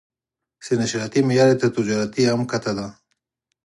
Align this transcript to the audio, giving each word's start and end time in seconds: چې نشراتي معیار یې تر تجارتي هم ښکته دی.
چې 0.63 0.71
نشراتي 0.81 1.19
معیار 1.27 1.47
یې 1.51 1.57
تر 1.61 1.69
تجارتي 1.77 2.21
هم 2.25 2.41
ښکته 2.49 2.71
دی. 2.77 2.87